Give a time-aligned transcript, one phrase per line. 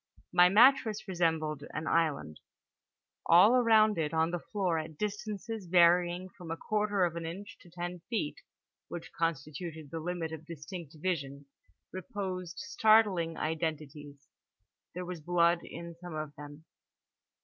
[0.33, 2.39] My mattress resembled an island:
[3.27, 7.55] all around it on the floor at distances varying from a quarter of an inch
[7.59, 8.37] to ten feet
[8.87, 11.45] (which constituted the limit of distinct vision)
[11.93, 14.27] reposed startling identities.
[14.95, 16.65] There was blood in some of them.